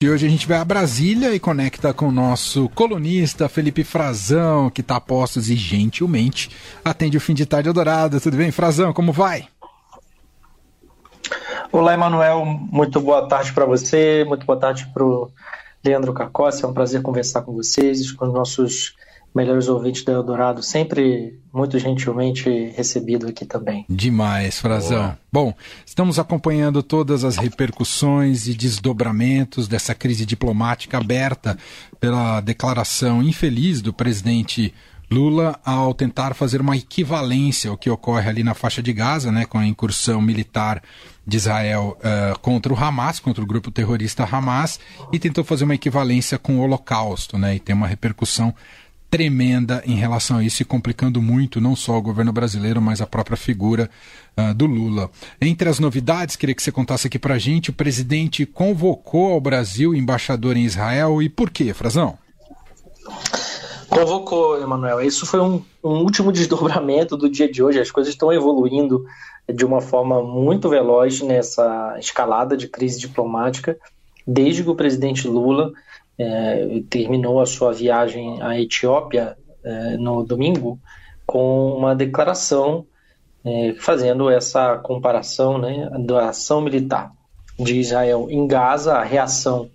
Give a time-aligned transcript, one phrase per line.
[0.00, 4.70] E hoje a gente vai a Brasília e conecta com o nosso colunista Felipe Frazão,
[4.70, 6.50] que está a postos e gentilmente
[6.84, 8.20] atende o fim de tarde Dourado.
[8.20, 8.92] Tudo bem, Frazão?
[8.92, 9.48] Como vai?
[11.72, 12.44] Olá, Emanuel.
[12.44, 15.32] Muito boa tarde para você, muito boa tarde para o
[15.84, 16.64] Leandro Cacossi.
[16.64, 18.94] É um prazer conversar com vocês, com os nossos
[19.34, 23.84] melhores ouvintes da Eldorado, sempre muito gentilmente recebido aqui também.
[23.88, 25.02] Demais, Frazão.
[25.02, 25.18] Boa.
[25.32, 25.54] Bom,
[25.84, 31.56] estamos acompanhando todas as repercussões e desdobramentos dessa crise diplomática aberta
[32.00, 34.72] pela declaração infeliz do presidente
[35.10, 39.46] Lula ao tentar fazer uma equivalência ao que ocorre ali na faixa de Gaza, né,
[39.46, 40.82] com a incursão militar
[41.26, 44.78] de Israel uh, contra o Hamas, contra o grupo terrorista Hamas,
[45.10, 48.54] e tentou fazer uma equivalência com o Holocausto, né, e tem uma repercussão
[49.10, 53.06] tremenda em relação a isso e complicando muito não só o governo brasileiro, mas a
[53.06, 53.88] própria figura
[54.36, 55.10] uh, do Lula.
[55.40, 59.94] Entre as novidades, queria que você contasse aqui para gente, o presidente convocou ao Brasil
[59.94, 62.18] embaixador em Israel e por quê, Frazão?
[63.88, 65.00] Convocou, Emanuel.
[65.00, 67.80] Isso foi um, um último desdobramento do dia de hoje.
[67.80, 69.04] As coisas estão evoluindo
[69.52, 73.78] de uma forma muito veloz nessa escalada de crise diplomática,
[74.26, 75.72] desde que o presidente Lula
[76.18, 80.78] é, terminou a sua viagem à Etiópia é, no domingo
[81.24, 82.86] com uma declaração
[83.44, 87.12] é, fazendo essa comparação né, da ação militar
[87.58, 89.70] de Israel em Gaza, a reação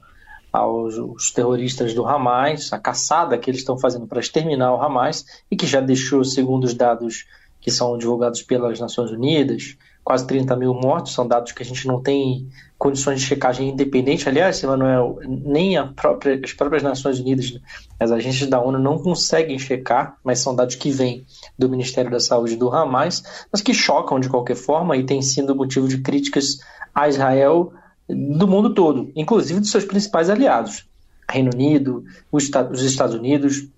[0.52, 5.56] aos terroristas do Hamas, a caçada que eles estão fazendo para exterminar o Hamas e
[5.56, 7.26] que já deixou, segundo os dados
[7.60, 11.88] que são divulgados pelas Nações Unidas, quase 30 mil mortos, são dados que a gente
[11.88, 14.28] não tem condições de checagem independente.
[14.28, 17.58] Aliás, Emanuel, nem própria, as próprias Nações Unidas,
[18.00, 21.26] as agências da ONU não conseguem checar, mas são dados que vêm
[21.58, 25.56] do Ministério da Saúde do Hamas, mas que chocam de qualquer forma e têm sido
[25.56, 26.58] motivo de críticas
[26.94, 27.72] a Israel
[28.10, 30.86] do mundo todo, inclusive dos seus principais aliados.
[31.30, 32.44] Reino Unido, os
[32.84, 33.70] Estados Unidos,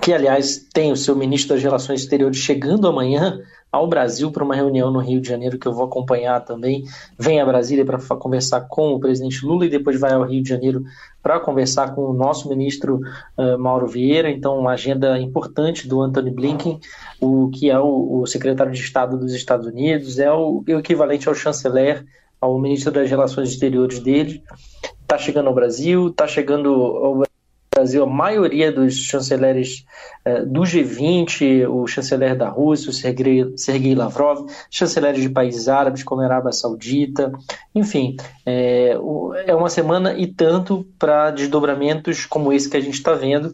[0.00, 3.38] que aliás tem o seu ministro das Relações Exteriores chegando amanhã
[3.72, 6.84] ao Brasil para uma reunião no Rio de Janeiro que eu vou acompanhar também.
[7.18, 10.48] Vem a Brasília para conversar com o presidente Lula e depois vai ao Rio de
[10.48, 10.84] Janeiro
[11.22, 13.00] para conversar com o nosso ministro
[13.36, 14.30] uh, Mauro Vieira.
[14.30, 16.80] Então, uma agenda importante do Anthony Blinken,
[17.20, 21.28] o que é o, o secretário de Estado dos Estados Unidos, é o, o equivalente
[21.28, 22.04] ao chanceler,
[22.40, 24.42] ao ministro das Relações Exteriores dele.
[25.02, 27.22] Está chegando ao Brasil, está chegando ao
[27.72, 29.86] Brasil, a maioria dos chanceleres
[30.24, 36.02] eh, do G20, o chanceler da Rússia, o Sergei, Sergei Lavrov, chanceleres de países árabes
[36.02, 37.30] como a Arábia Saudita,
[37.72, 38.98] enfim, é,
[39.46, 43.52] é uma semana e tanto para desdobramentos como esse que a gente está vendo,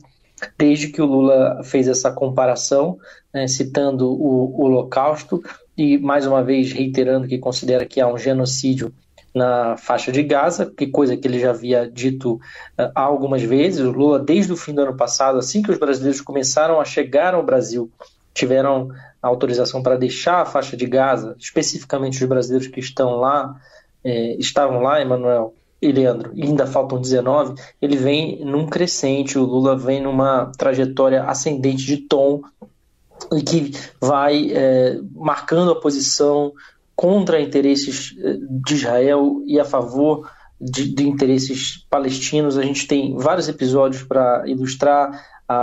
[0.57, 2.99] desde que o Lula fez essa comparação,
[3.35, 5.43] né, citando o, o Holocausto,
[5.77, 8.95] e mais uma vez reiterando que considera que há um genocídio
[9.37, 13.81] na faixa de Gaza, que coisa que ele já havia dito uh, algumas vezes.
[13.81, 17.35] O Lula, desde o fim do ano passado, assim que os brasileiros começaram a chegar
[17.35, 17.91] ao Brasil,
[18.33, 18.89] tiveram
[19.21, 23.55] autorização para deixar a faixa de Gaza, especificamente os brasileiros que estão lá,
[24.03, 25.53] eh, estavam lá, Emanuel
[25.83, 31.25] e Leandro, e ainda faltam 19, ele vem num crescente, o Lula vem numa trajetória
[31.25, 32.41] ascendente de tom
[33.33, 36.53] e que vai eh, marcando a posição
[36.97, 40.29] contra interesses eh, de Israel e a favor
[40.61, 42.59] de, de interesses palestinos.
[42.59, 45.23] A gente tem vários episódios para ilustrar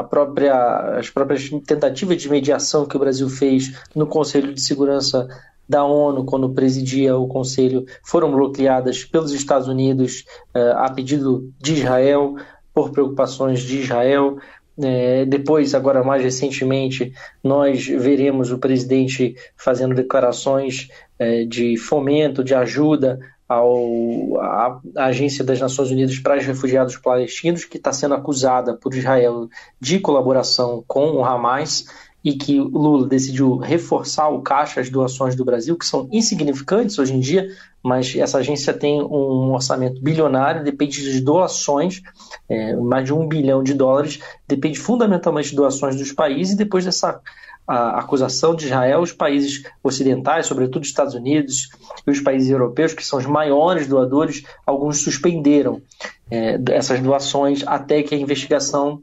[0.09, 5.27] própria, as próprias tentativas de mediação que o Brasil fez no Conselho de Segurança
[5.67, 11.73] da ONU, quando presidia o Conselho, foram bloqueadas pelos Estados Unidos uh, a pedido de
[11.73, 12.35] Israel,
[12.73, 14.37] por preocupações de Israel.
[14.81, 17.13] É, depois, agora mais recentemente,
[17.43, 20.87] nós veremos o presidente fazendo declarações
[21.19, 27.77] é, de fomento, de ajuda ao, Agência das Nações Unidas para os Refugiados Palestinos, que
[27.77, 29.47] está sendo acusada por Israel
[29.79, 31.85] de colaboração com o Hamas
[32.23, 37.13] e que Lula decidiu reforçar o caixa, as doações do Brasil, que são insignificantes hoje
[37.13, 37.49] em dia,
[37.83, 42.01] mas essa agência tem um orçamento bilionário, depende de doações,
[42.47, 46.85] é, mais de um bilhão de dólares, depende fundamentalmente de doações dos países, e depois
[46.85, 47.19] dessa
[47.65, 51.69] a acusação de Israel, os países ocidentais, sobretudo os Estados Unidos
[52.05, 55.81] e os países europeus, que são os maiores doadores, alguns suspenderam
[56.29, 59.01] é, essas doações até que a investigação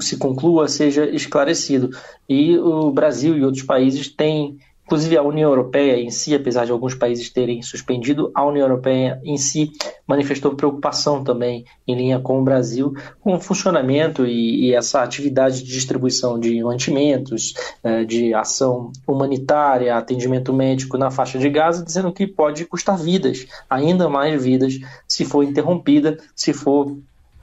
[0.00, 1.90] se conclua, seja esclarecido.
[2.28, 4.58] E o Brasil e outros países têm
[4.88, 9.20] Inclusive, a União Europeia em si, apesar de alguns países terem suspendido, a União Europeia
[9.22, 9.70] em si
[10.06, 15.62] manifestou preocupação também, em linha com o Brasil, com o funcionamento e, e essa atividade
[15.62, 17.52] de distribuição de mantimentos,
[17.84, 23.46] eh, de ação humanitária, atendimento médico na faixa de Gaza, dizendo que pode custar vidas,
[23.68, 26.96] ainda mais vidas, se for interrompida, se for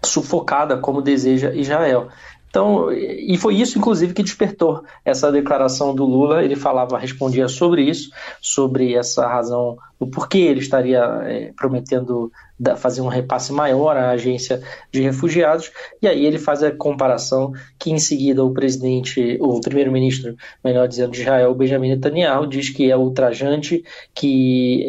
[0.04, 2.10] sufocada, como deseja Israel.
[2.56, 6.42] Então, e foi isso, inclusive, que despertou essa declaração do Lula.
[6.42, 8.10] Ele falava, respondia sobre isso,
[8.42, 12.32] sobre essa razão, o porquê ele estaria é, prometendo
[12.78, 15.70] fazer um repasse maior à agência de refugiados.
[16.02, 21.12] E aí ele faz a comparação que, em seguida, o presidente, o primeiro-ministro, melhor dizendo,
[21.12, 24.86] de Israel, Benjamin Netanyahu, diz que é ultrajante, que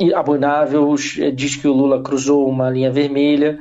[0.00, 0.94] é abominável,
[1.34, 3.58] diz que o Lula cruzou uma linha vermelha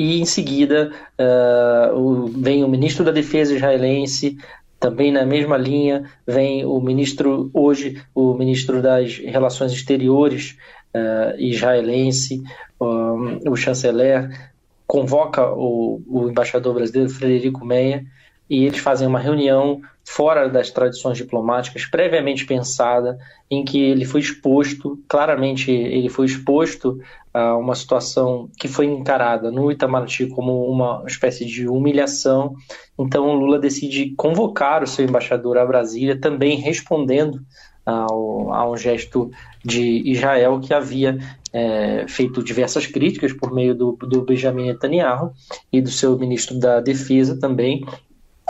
[0.00, 4.38] e em seguida uh, o, vem o ministro da Defesa israelense,
[4.78, 10.56] também na mesma linha, vem o ministro, hoje, o ministro das Relações Exteriores
[10.94, 12.42] uh, israelense,
[12.80, 14.50] um, o chanceler,
[14.86, 18.02] convoca o, o embaixador brasileiro Frederico Meia
[18.50, 23.16] e eles fazem uma reunião fora das tradições diplomáticas, previamente pensada,
[23.48, 26.98] em que ele foi exposto, claramente ele foi exposto
[27.32, 32.56] a uma situação que foi encarada no Itamaraty como uma espécie de humilhação.
[32.98, 37.40] Então Lula decide convocar o seu embaixador a Brasília, também respondendo
[37.86, 39.30] ao, a um gesto
[39.64, 41.18] de Israel que havia
[41.52, 45.32] é, feito diversas críticas por meio do, do Benjamin Netanyahu
[45.72, 47.84] e do seu ministro da Defesa também,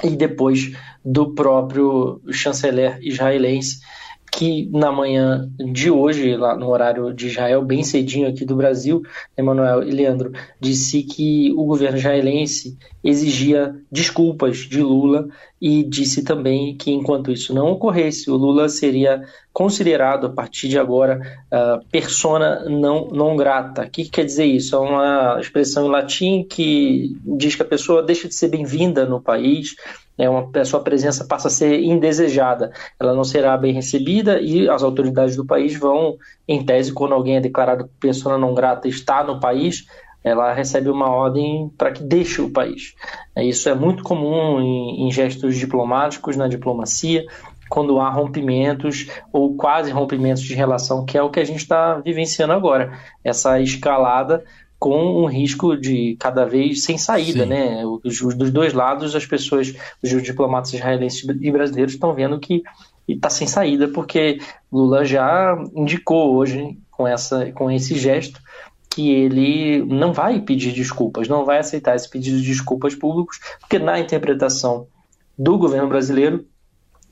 [0.02, 0.72] e depois
[1.04, 3.80] do próprio chanceler israelense,
[4.40, 9.02] que na manhã de hoje, lá no horário de Israel, bem cedinho aqui do Brasil,
[9.36, 15.28] Emanuel e Leandro, disse que o governo israelense exigia desculpas de Lula
[15.60, 19.22] e disse também que enquanto isso não ocorresse, o Lula seria
[19.52, 21.20] considerado a partir de agora
[21.52, 23.82] uh, persona não, não grata.
[23.82, 24.74] O que, que quer dizer isso?
[24.74, 29.20] É uma expressão em latim que diz que a pessoa deixa de ser bem-vinda no
[29.20, 29.74] país,
[30.20, 34.68] é uma, a sua presença passa a ser indesejada, ela não será bem recebida e
[34.68, 39.24] as autoridades do país vão, em tese, quando alguém é declarado persona não grata está
[39.24, 39.86] no país,
[40.22, 42.94] ela recebe uma ordem para que deixe o país.
[43.34, 47.24] É, isso é muito comum em, em gestos diplomáticos, na diplomacia,
[47.70, 51.94] quando há rompimentos ou quase rompimentos de relação, que é o que a gente está
[51.94, 52.92] vivenciando agora.
[53.24, 54.44] Essa escalada
[54.80, 57.50] com um risco de cada vez sem saída, Sim.
[57.50, 57.82] né?
[58.02, 62.62] Os, dos dois lados, as pessoas, os diplomatas israelenses e brasileiros estão vendo que
[63.06, 64.40] está sem saída, porque
[64.72, 68.40] Lula já indicou hoje com, essa, com esse gesto
[68.88, 73.78] que ele não vai pedir desculpas, não vai aceitar esse pedido de desculpas públicos, porque
[73.78, 74.86] na interpretação
[75.38, 76.46] do governo brasileiro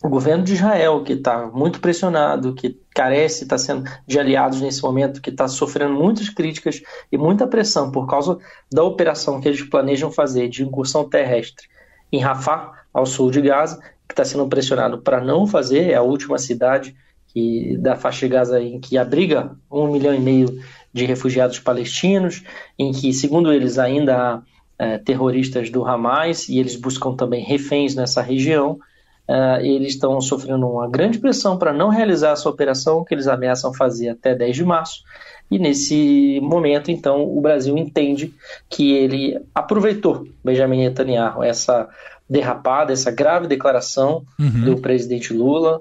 [0.03, 4.83] o governo de Israel, que está muito pressionado, que carece, está sendo de aliados nesse
[4.83, 6.81] momento, que está sofrendo muitas críticas
[7.11, 8.39] e muita pressão por causa
[8.73, 11.67] da operação que eles planejam fazer de incursão terrestre
[12.12, 16.03] em Rafah, ao sul de Gaza, que está sendo pressionado para não fazer, é a
[16.03, 16.97] última cidade
[17.27, 20.49] que, da faixa de Gaza em que abriga um milhão e meio
[20.93, 22.43] de refugiados palestinos,
[22.79, 24.43] em que, segundo eles, ainda há
[24.79, 28.79] é, terroristas do Hamas e eles buscam também reféns nessa região
[29.28, 33.72] uh, eles estão sofrendo uma grande pressão para não realizar essa operação que eles ameaçam
[33.75, 35.02] fazer até 10 de março.
[35.50, 38.34] E nesse momento, então, o Brasil entende
[38.69, 41.88] que ele aproveitou Benjamin Netanyahu, essa
[42.28, 44.64] derrapada, essa grave declaração uhum.
[44.64, 45.80] do presidente Lula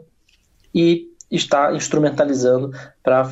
[0.74, 2.72] e está instrumentalizando
[3.04, 3.30] para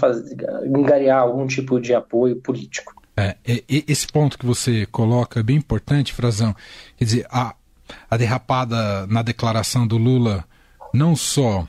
[0.66, 2.94] engariar algum tipo de apoio político.
[3.18, 6.54] É, esse ponto que você coloca é bem importante, Frazão.
[6.98, 7.56] Quer dizer, a,
[8.10, 10.46] a derrapada na declaração do Lula
[10.94, 11.68] não só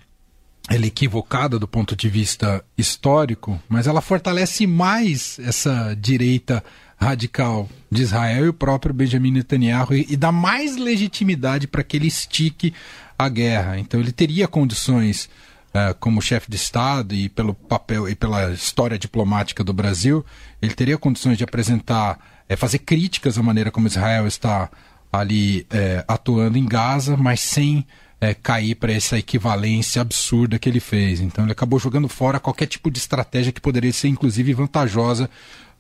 [0.69, 6.63] ela é equivocada do ponto de vista histórico, mas ela fortalece mais essa direita
[6.97, 11.97] radical de Israel e o próprio Benjamin Netanyahu e, e dá mais legitimidade para que
[11.97, 12.75] ele estique
[13.19, 13.79] a guerra.
[13.79, 15.29] Então ele teria condições
[15.75, 20.25] uh, como chefe de Estado e pelo papel e pela história diplomática do Brasil,
[20.61, 22.19] ele teria condições de apresentar,
[22.49, 24.71] é, fazer críticas à maneira como Israel está
[25.13, 27.87] ali é, atuando em Gaza, mas sem
[28.21, 31.21] é, cair para essa equivalência absurda que ele fez.
[31.21, 35.29] Então ele acabou jogando fora qualquer tipo de estratégia que poderia ser inclusive vantajosa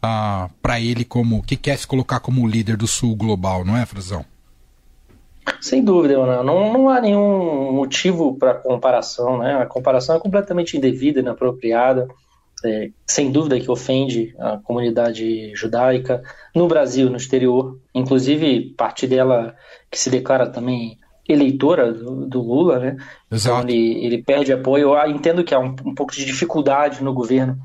[0.02, 3.84] ah, para ele como que quer se colocar como líder do Sul global, não é,
[3.86, 4.24] Frazão?
[5.60, 9.54] Sem dúvida, não, não há nenhum motivo para comparação, né?
[9.62, 12.08] A comparação é completamente indevida, inapropriada
[12.64, 16.22] é, sem dúvida que ofende a comunidade judaica
[16.54, 17.78] no Brasil, no exterior.
[17.94, 19.54] Inclusive, parte dela
[19.90, 20.98] que se declara também
[21.28, 22.96] eleitora do, do Lula, né?
[23.30, 23.58] Exato.
[23.58, 24.94] Então ele, ele perde apoio.
[24.94, 27.58] Eu entendo que há um, um pouco de dificuldade no governo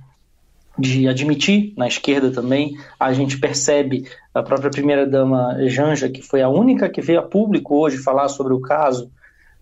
[0.78, 2.76] de admitir na esquerda também.
[3.00, 7.78] A gente percebe a própria primeira-dama Janja, que foi a única que veio a público
[7.78, 9.12] hoje falar sobre o caso.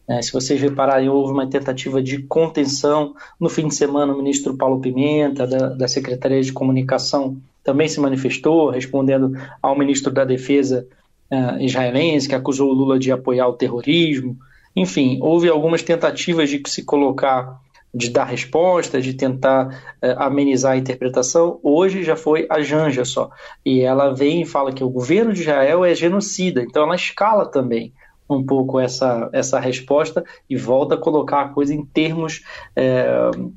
[0.10, 3.14] É, se vocês repararem, houve uma tentativa de contenção.
[3.40, 8.00] No fim de semana, o ministro Paulo Pimenta, da, da Secretaria de Comunicação, também se
[8.00, 10.88] manifestou, respondendo ao ministro da Defesa
[11.32, 14.36] uh, israelense, que acusou o Lula de apoiar o terrorismo.
[14.76, 17.60] Enfim, houve algumas tentativas de se colocar
[17.94, 23.32] de dar resposta, de tentar eh, amenizar a interpretação, hoje já foi a Janja só.
[23.66, 27.48] E ela vem e fala que o governo de Israel é genocida, então ela escala
[27.48, 27.92] também
[28.30, 32.44] um pouco essa, essa resposta e volta a colocar a coisa em termos
[32.76, 33.08] é,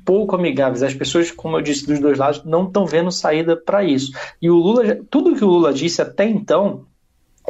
[0.03, 0.81] pouco amigáveis.
[0.81, 4.11] As pessoas, como eu disse, dos dois lados, não estão vendo saída para isso.
[4.41, 6.85] E o Lula, tudo que o Lula disse até então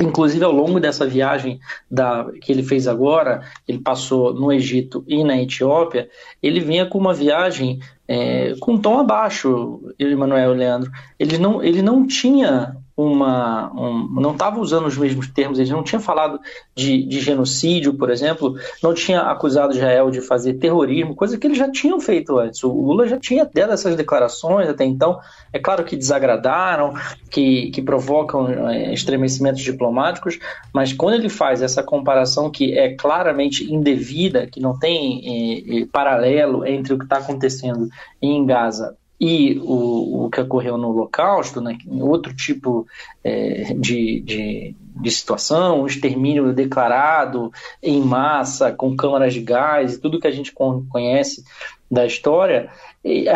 [0.01, 5.23] Inclusive, ao longo dessa viagem da, que ele fez agora, ele passou no Egito e
[5.23, 6.09] na Etiópia,
[6.41, 10.91] ele vinha com uma viagem é, com um tom abaixo, Emanuel Leandro.
[11.19, 13.71] Ele não, ele não tinha uma.
[13.73, 16.39] Um, não estava usando os mesmos termos, ele não tinha falado
[16.75, 21.57] de, de, genocídio, por exemplo, não tinha acusado Israel de fazer terrorismo, coisa que eles
[21.57, 22.63] já tinham feito antes.
[22.63, 25.19] O Lula já tinha dado essas declarações até então.
[25.51, 26.93] É claro que desagradaram,
[27.29, 30.39] que, que provocam é, estremecimentos diplomáticos,
[30.71, 35.85] mas quando ele faz essa comparação que é claramente indevida, que não tem é, é,
[35.87, 37.89] paralelo entre o que está acontecendo
[38.21, 42.85] em Gaza e o, o que ocorreu no Holocausto, né, outro tipo
[43.23, 47.49] é, de, de, de, situação, um extermínio declarado
[47.81, 51.41] em massa, com câmaras de gás, tudo que a gente conhece
[51.89, 52.69] da história,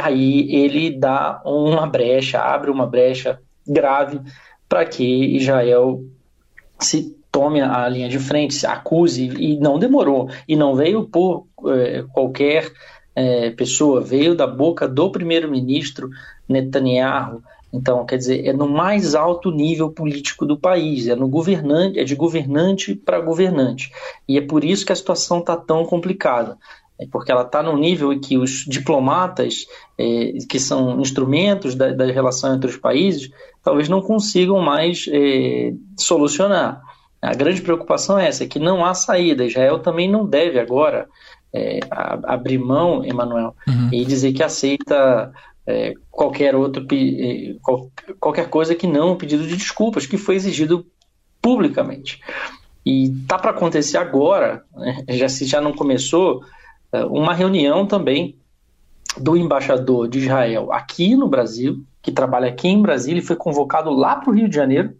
[0.04, 4.20] aí ele dá uma brecha, abre uma brecha grave
[4.68, 6.04] para que Israel
[6.82, 11.48] se tome a linha de frente, se acuse, e não demorou, e não veio por
[11.68, 12.70] é, qualquer
[13.18, 16.12] é, pessoa, veio da boca do primeiro-ministro
[16.48, 17.42] Netanyahu.
[17.74, 22.04] Então, quer dizer, é no mais alto nível político do país, é no governante, é
[22.04, 23.92] de governante para governante.
[24.28, 26.60] E é por isso que a situação está tão complicada.
[27.00, 29.66] É porque ela está num nível em que os diplomatas,
[29.98, 33.32] é, que são instrumentos da, da, relação entre os países,
[33.64, 36.84] talvez não consigam mais é, solucionar.
[37.20, 39.44] A grande preocupação é essa, é que não há saída.
[39.44, 41.08] Israel também não deve agora
[41.54, 43.90] é, abrir mão, Emanuel, uhum.
[43.92, 45.32] e dizer que aceita
[45.66, 47.56] é, qualquer outro é,
[48.20, 50.86] qualquer coisa que não um pedido de desculpas que foi exigido
[51.42, 52.22] publicamente.
[52.86, 56.42] E tá para acontecer agora, né, já se já não começou,
[56.92, 58.38] é, uma reunião também
[59.18, 63.90] do embaixador de Israel aqui no Brasil, que trabalha aqui em Brasília e foi convocado
[63.90, 64.94] lá para o Rio de Janeiro,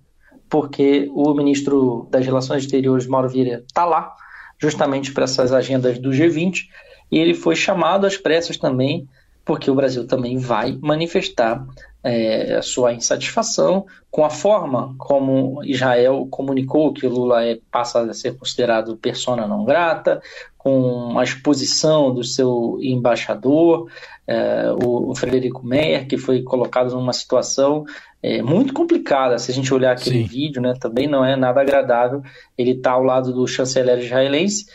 [0.50, 4.14] porque o ministro das Relações Exteriores, Mauro Vieira, está lá
[4.60, 6.68] justamente para essas agendas do G20,
[7.12, 9.08] e ele foi chamado às pressas também,
[9.48, 11.66] porque o Brasil também vai manifestar
[12.04, 18.14] é, a sua insatisfação com a forma como Israel comunicou que Lula é, passa a
[18.14, 20.22] ser considerado persona não grata,
[20.58, 23.90] com a exposição do seu embaixador,
[24.28, 27.86] é, o, o, Frederico Meyer, que foi colocado numa situação
[28.22, 29.40] é, muito complicada.
[29.40, 30.28] Se a gente olhar aquele Sim.
[30.28, 32.22] vídeo, né, também não é nada agradável.
[32.58, 34.66] Ele está ao lado do chanceler israelense,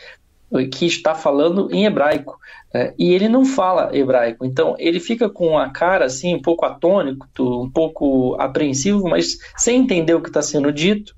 [0.70, 2.38] que está falando em hebraico.
[2.74, 6.64] É, e ele não fala hebraico, então ele fica com a cara assim, um pouco
[6.64, 11.14] atônico, um pouco apreensivo, mas sem entender o que está sendo dito.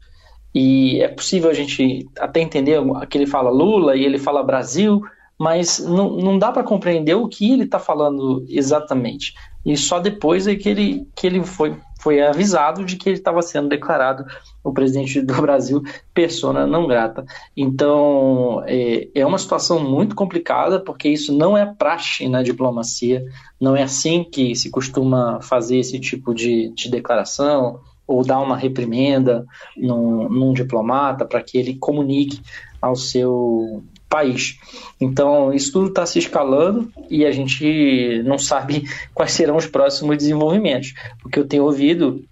[0.52, 5.00] E é possível a gente até entender que ele fala Lula e ele fala Brasil,
[5.38, 9.34] mas não, não dá para compreender o que ele está falando exatamente.
[9.64, 13.40] E só depois é que ele, que ele foi, foi avisado de que ele estava
[13.40, 14.26] sendo declarado
[14.62, 15.82] o presidente do Brasil
[16.12, 17.24] persona não grata.
[17.56, 23.24] Então é, é uma situação muito complicada, porque isso não é praxe na diplomacia,
[23.58, 28.56] não é assim que se costuma fazer esse tipo de, de declaração ou dar uma
[28.56, 32.42] reprimenda num, num diplomata para que ele comunique
[32.82, 33.82] ao seu
[34.14, 34.60] país.
[35.00, 40.16] Então, isso tudo está se escalando e a gente não sabe quais serão os próximos
[40.16, 40.94] desenvolvimentos.
[41.24, 42.24] O que eu tenho ouvido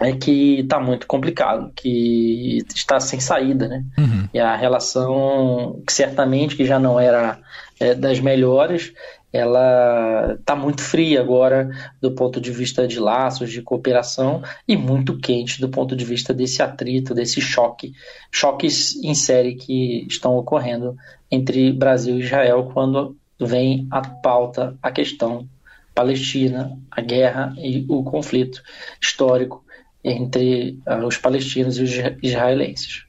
[0.00, 3.84] é que está muito complicado, que está sem saída, né?
[3.98, 4.28] Uhum.
[4.32, 7.38] E a relação, que certamente que já não era
[7.78, 8.94] é, das melhores,
[9.32, 11.70] ela está muito fria agora
[12.00, 16.34] do ponto de vista de laços de cooperação e muito quente do ponto de vista
[16.34, 17.92] desse atrito, desse choque,
[18.30, 20.96] choques em série que estão ocorrendo
[21.30, 25.48] entre Brasil e Israel quando vem a pauta a questão
[25.94, 28.62] Palestina, a guerra e o conflito
[29.00, 29.64] histórico
[30.02, 31.90] entre uh, os palestinos e os
[32.22, 33.04] israelenses.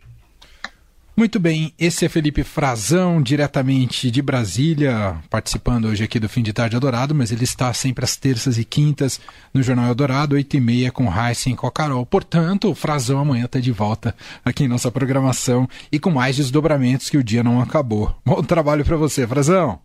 [1.15, 6.53] Muito bem, esse é Felipe Frazão, diretamente de Brasília, participando hoje aqui do Fim de
[6.53, 9.19] Tarde Eldorado, mas ele está sempre às terças e quintas
[9.53, 12.05] no Jornal Eldorado, 8 e meia com Heisen e com a Carol.
[12.05, 17.09] Portanto, o Frazão amanhã está de volta aqui em nossa programação e com mais desdobramentos
[17.09, 18.15] que o dia não acabou.
[18.25, 19.79] Bom trabalho para você, Frazão.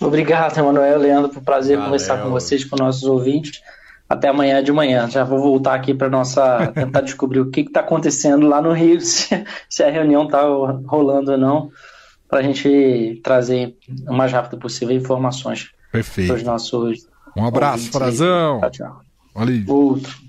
[0.00, 1.90] Obrigado, Emanuel, Leandro, por prazer Valeu.
[1.90, 3.60] conversar com vocês, com nossos ouvintes
[4.08, 5.08] até amanhã de manhã.
[5.08, 9.00] Já vou voltar aqui para nossa tentar descobrir o que está acontecendo lá no Rio,
[9.02, 10.42] se, se a reunião está
[10.86, 11.70] rolando ou não,
[12.28, 17.06] para a gente trazer o mais rápido possível informações para os nossos.
[17.36, 18.60] Um abraço, Frazão.
[18.60, 19.00] Tchau, tchau.
[19.34, 19.62] Valeu.
[19.68, 20.27] Outro.